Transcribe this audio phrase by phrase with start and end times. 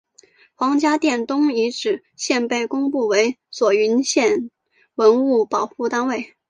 [0.55, 4.49] 黄家店东遗址现被公布为左云县
[4.95, 6.33] 文物保护单位。